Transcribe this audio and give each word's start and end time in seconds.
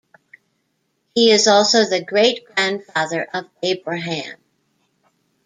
He 1.13 1.29
is 1.29 1.45
also 1.47 1.85
the 1.85 2.03
great-grandfather 2.03 3.27
of 3.35 3.45
Abraham. 3.61 4.39